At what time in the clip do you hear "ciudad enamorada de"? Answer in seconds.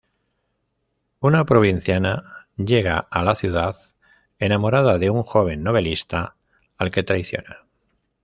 3.35-5.11